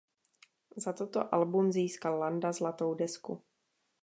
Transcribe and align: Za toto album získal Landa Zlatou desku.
Za 0.83 0.91
toto 0.93 1.29
album 1.35 1.69
získal 1.71 2.17
Landa 2.19 2.51
Zlatou 2.51 2.93
desku. 2.97 3.41